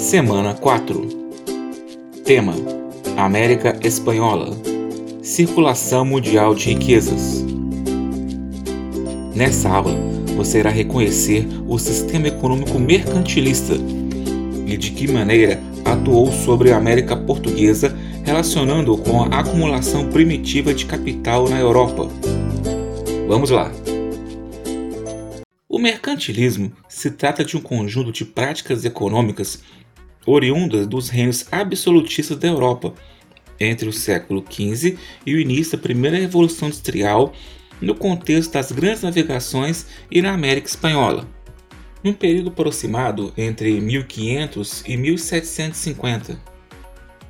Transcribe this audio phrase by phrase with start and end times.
[0.00, 1.08] semana 4.
[2.24, 2.54] Tema:
[3.18, 4.56] América Espanhola
[5.22, 7.44] Circulação Mundial de Riquezas.
[9.34, 9.92] Nessa aula,
[10.34, 13.74] você irá reconhecer o sistema econômico mercantilista
[14.66, 17.94] e de que maneira atuou sobre a América Portuguesa,
[18.24, 22.08] relacionando-o com a acumulação primitiva de capital na Europa.
[23.28, 23.70] Vamos lá!
[25.68, 29.62] O mercantilismo se trata de um conjunto de práticas econômicas
[30.30, 32.94] oriundas dos reinos absolutistas da Europa
[33.58, 37.32] entre o século XV e o início da primeira Revolução Industrial
[37.80, 41.28] no contexto das grandes navegações e na América Espanhola.
[42.02, 46.40] Num período aproximado entre 1500 e 1750.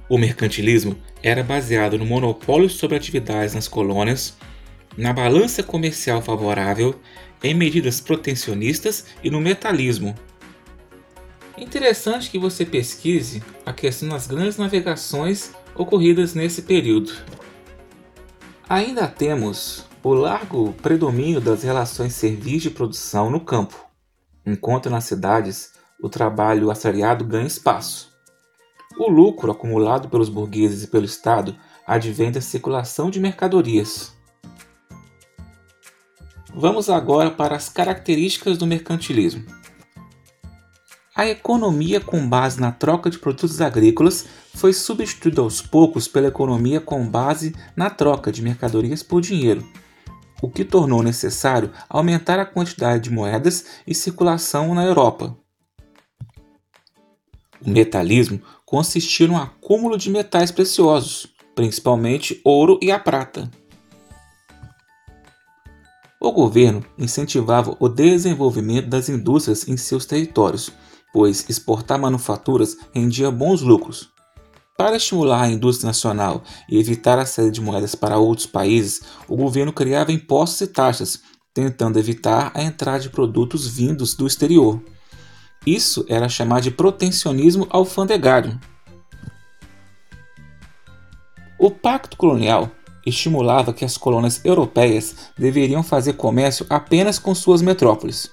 [0.08, 4.36] O mercantilismo era baseado no monopólio sobre atividades nas colônias,
[4.96, 7.00] na balança comercial favorável
[7.42, 10.14] em medidas protecionistas e no metalismo.
[11.60, 17.12] Interessante que você pesquise a questão das grandes navegações ocorridas nesse período.
[18.66, 23.76] Ainda temos o largo predomínio das relações serviço e produção no campo,
[24.46, 28.10] enquanto nas cidades o trabalho assalariado ganha espaço.
[28.98, 31.54] O lucro acumulado pelos burgueses e pelo Estado
[31.86, 34.14] advém da circulação de mercadorias.
[36.54, 39.59] Vamos agora para as características do mercantilismo.
[41.20, 46.80] A economia com base na troca de produtos agrícolas foi substituída aos poucos pela economia
[46.80, 49.62] com base na troca de mercadorias por dinheiro,
[50.40, 55.36] o que tornou necessário aumentar a quantidade de moedas e circulação na Europa.
[57.60, 63.50] O metalismo consistia no acúmulo de metais preciosos, principalmente ouro e a prata.
[66.18, 70.72] O governo incentivava o desenvolvimento das indústrias em seus territórios,
[71.12, 74.10] pois exportar manufaturas rendia bons lucros.
[74.76, 79.36] Para estimular a indústria nacional e evitar a saída de moedas para outros países, o
[79.36, 81.20] governo criava impostos e taxas,
[81.52, 84.82] tentando evitar a entrada de produtos vindos do exterior.
[85.66, 88.58] Isso era chamado de protecionismo alfandegário.
[91.58, 92.70] O Pacto Colonial
[93.04, 98.30] estimulava que as colônias europeias deveriam fazer comércio apenas com suas metrópoles.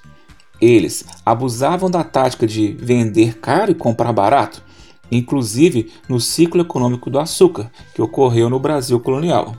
[0.60, 4.64] Eles abusavam da tática de vender caro e comprar barato,
[5.12, 9.56] inclusive no ciclo econômico do açúcar que ocorreu no Brasil colonial.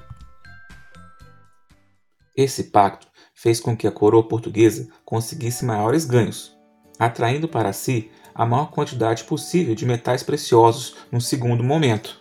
[2.37, 6.57] Esse pacto fez com que a coroa portuguesa conseguisse maiores ganhos,
[6.99, 12.21] atraindo para si a maior quantidade possível de metais preciosos no segundo momento.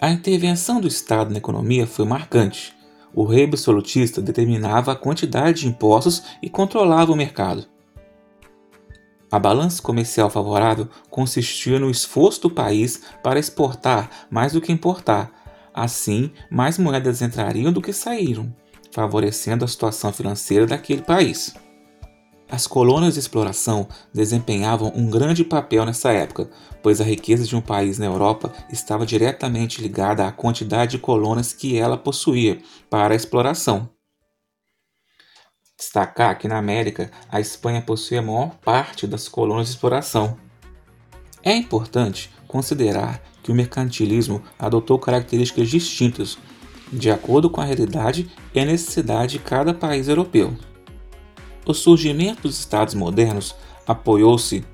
[0.00, 2.75] A intervenção do Estado na economia foi marcante.
[3.16, 7.64] O rei absolutista determinava a quantidade de impostos e controlava o mercado.
[9.32, 15.32] A balança comercial favorável consistia no esforço do país para exportar mais do que importar.
[15.72, 18.54] Assim, mais moedas entrariam do que saíram,
[18.92, 21.54] favorecendo a situação financeira daquele país.
[22.48, 26.48] As colônias de exploração desempenhavam um grande papel nessa época,
[26.80, 31.52] pois a riqueza de um país na Europa estava diretamente ligada à quantidade de colônias
[31.52, 33.90] que ela possuía para a exploração.
[35.76, 40.38] Destacar que na América a Espanha possui a maior parte das colônias de exploração.
[41.42, 46.38] É importante considerar que o mercantilismo adotou características distintas,
[46.92, 50.56] de acordo com a realidade e a necessidade de cada país europeu.
[51.66, 53.54] O surgimento dos Estados modernos
[53.86, 54.64] apoiou-se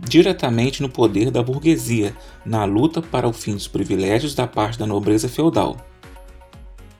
[0.00, 4.86] diretamente no poder da burguesia na luta para o fim dos privilégios da parte da
[4.86, 5.76] nobreza feudal.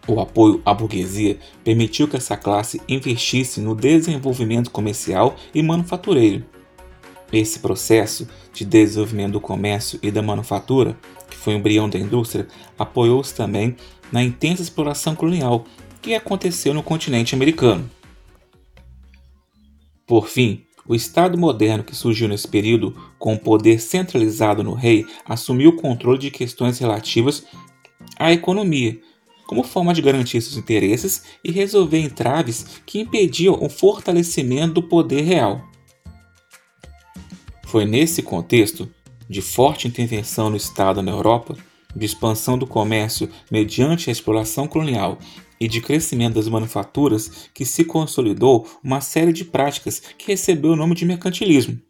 [0.06, 6.44] O apoio à burguesia permitiu que essa classe investisse no desenvolvimento comercial e manufatureiro.
[7.32, 10.98] Esse processo de desenvolvimento do comércio e da manufatura,
[11.30, 12.46] que foi o embrião da indústria,
[12.78, 13.76] apoiou-se também
[14.10, 15.64] na intensa exploração colonial
[16.02, 17.88] que aconteceu no continente americano.
[20.06, 25.06] Por fim, o Estado moderno que surgiu nesse período, com o poder centralizado no rei,
[25.24, 27.44] assumiu o controle de questões relativas
[28.18, 29.00] à economia,
[29.46, 35.22] como forma de garantir seus interesses e resolver entraves que impediam o fortalecimento do poder
[35.22, 35.62] real.
[37.66, 38.88] Foi nesse contexto
[39.28, 41.56] de forte intervenção no Estado na Europa,
[41.94, 45.18] de expansão do comércio mediante a exploração colonial
[45.60, 50.76] e de crescimento das manufaturas que se consolidou uma série de práticas que recebeu o
[50.76, 51.80] nome de mercantilismo.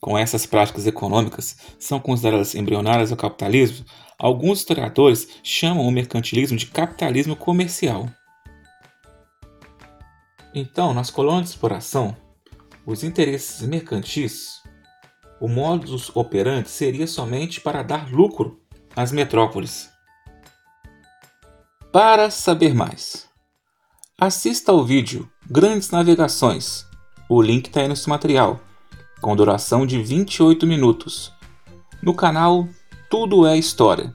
[0.00, 3.84] Com essas práticas econômicas, são consideradas embrionárias ao capitalismo,
[4.18, 8.08] alguns historiadores chamam o mercantilismo de capitalismo comercial.
[10.54, 12.16] Então, nas colônias de exploração,
[12.86, 14.62] os interesses mercantis,
[15.38, 18.58] o modus operandi seria somente para dar lucro
[19.00, 19.90] às metrópoles.
[21.90, 23.26] Para saber mais,
[24.20, 26.86] assista ao vídeo Grandes Navegações.
[27.28, 28.60] O link está aí nesse material
[29.20, 31.32] com duração de 28 minutos,
[32.02, 32.68] no canal
[33.10, 34.14] Tudo é História.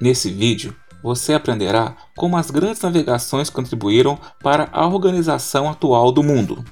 [0.00, 6.64] Nesse vídeo, você aprenderá como as grandes navegações contribuíram para a organização atual do mundo.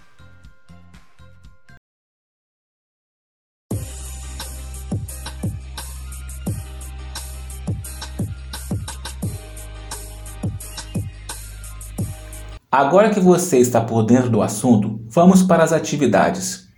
[12.75, 16.69] Agora que você está por dentro do assunto, vamos para as atividades.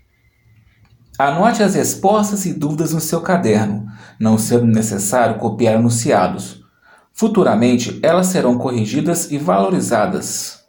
[1.16, 3.86] Anote as respostas e dúvidas no seu caderno,
[4.18, 6.64] não sendo necessário copiar enunciados.
[7.12, 10.63] Futuramente, elas serão corrigidas e valorizadas.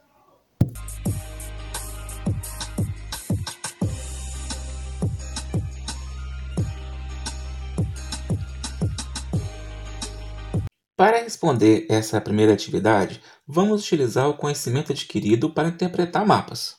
[10.96, 16.76] Para responder essa primeira atividade, vamos utilizar o conhecimento adquirido para interpretar mapas.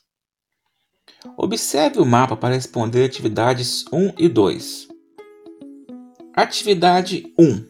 [1.38, 4.88] Observe o mapa para responder atividades 1 e 2.
[6.34, 7.64] Atividade 1.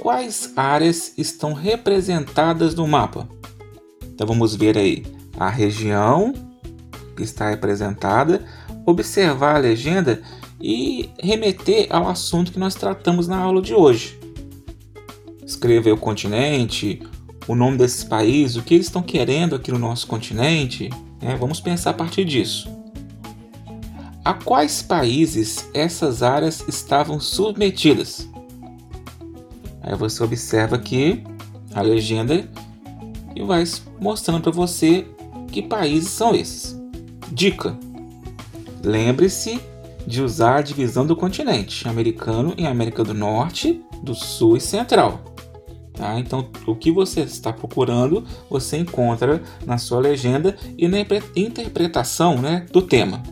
[0.00, 3.28] Quais áreas estão representadas no mapa?
[4.02, 5.06] Então vamos ver aí
[5.38, 6.32] a região
[7.16, 8.44] que está representada,
[8.84, 10.20] observar a legenda
[10.60, 14.18] e remeter ao assunto que nós tratamos na aula de hoje.
[15.50, 17.02] Escreva o continente,
[17.48, 20.88] o nome desses países, o que eles estão querendo aqui no nosso continente,
[21.20, 21.36] né?
[21.40, 22.70] Vamos pensar a partir disso.
[24.24, 28.28] A quais países essas áreas estavam submetidas?
[29.82, 31.24] Aí você observa aqui
[31.74, 32.48] a legenda
[33.34, 33.64] e vai
[33.98, 35.04] mostrando para você
[35.50, 36.80] que países são esses.
[37.32, 37.76] Dica:
[38.84, 39.60] lembre-se
[40.06, 45.29] de usar a divisão do continente americano em América do Norte, do Sul e Central.
[46.00, 46.18] Tá?
[46.18, 50.98] Então, o que você está procurando, você encontra na sua legenda e na
[51.36, 53.22] interpretação né, do tema.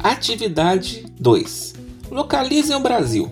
[0.00, 1.74] Atividade 2.
[2.10, 3.30] Localizem o Brasil.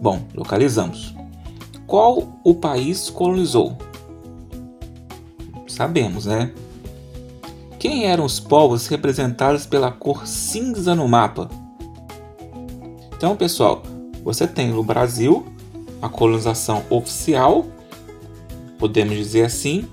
[0.00, 1.14] Bom, localizamos.
[1.86, 3.76] Qual o país colonizou?
[5.68, 6.54] Sabemos, né?
[7.78, 11.50] Quem eram os povos representados pela cor cinza no mapa?
[13.14, 13.82] Então, pessoal,
[14.24, 15.51] você tem o Brasil
[16.02, 17.66] a colonização oficial,
[18.78, 19.88] podemos dizer assim,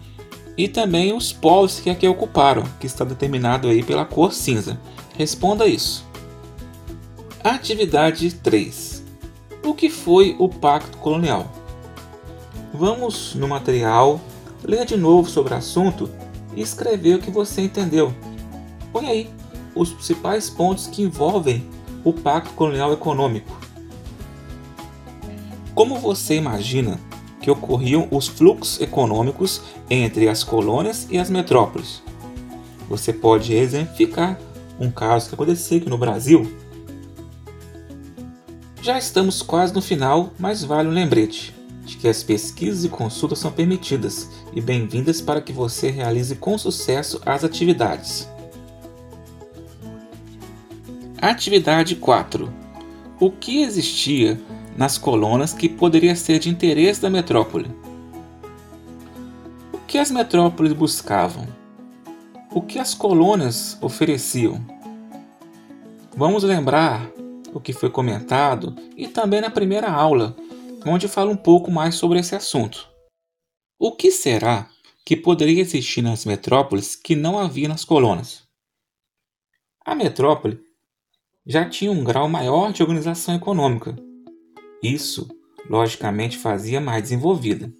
[0.57, 4.77] e também os povos que aqui ocuparam, que está determinado aí pela cor cinza.
[5.15, 6.05] Responda isso.
[7.43, 9.03] Atividade 3.
[9.63, 11.49] O que foi o Pacto Colonial?
[12.73, 14.19] Vamos no material,
[14.63, 16.09] ler de novo sobre o assunto
[16.55, 18.13] e escrever o que você entendeu.
[18.91, 19.29] Põe aí
[19.75, 21.69] os principais pontos que envolvem
[22.03, 23.58] o Pacto Colonial Econômico.
[25.79, 26.99] Como você imagina
[27.39, 32.03] que ocorriam os fluxos econômicos entre as colônias e as metrópoles?
[32.89, 34.37] Você pode exemplificar
[34.77, 36.53] um caso que aconteceu aqui no Brasil?
[38.81, 41.55] Já estamos quase no final, mas vale um lembrete
[41.85, 46.57] de que as pesquisas e consultas são permitidas e bem-vindas para que você realize com
[46.57, 48.27] sucesso as atividades.
[51.21, 52.51] Atividade 4.
[53.17, 54.37] O que existia
[54.79, 57.69] nas colunas que poderia ser de interesse da metrópole.
[59.73, 61.45] O que as metrópoles buscavam?
[62.49, 64.65] O que as colônias ofereciam?
[66.15, 67.11] Vamos lembrar
[67.53, 70.33] o que foi comentado e também na primeira aula,
[70.85, 72.87] onde falo um pouco mais sobre esse assunto.
[73.77, 74.69] O que será
[75.03, 78.43] que poderia existir nas metrópoles que não havia nas colônias?
[79.85, 80.57] A metrópole
[81.45, 83.93] já tinha um grau maior de organização econômica,
[84.81, 85.27] isso,
[85.69, 87.71] logicamente, fazia mais desenvolvida.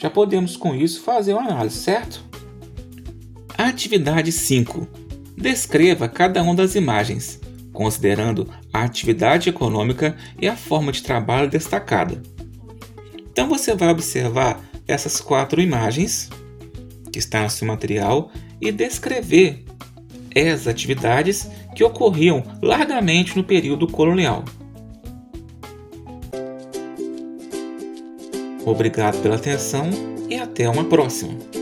[0.00, 2.24] Já podemos com isso fazer uma análise, certo?
[3.56, 4.86] Atividade 5.
[5.36, 7.40] Descreva cada uma das imagens,
[7.72, 12.22] considerando a atividade econômica e a forma de trabalho destacada.
[13.30, 16.30] Então você vai observar essas quatro imagens
[17.12, 19.64] que estão no seu material e descrever
[20.34, 24.44] essas atividades que ocorriam largamente no período colonial.
[28.68, 29.88] Obrigado pela atenção
[30.28, 31.57] e até uma próxima!